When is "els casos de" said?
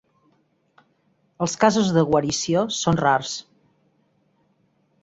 1.47-2.05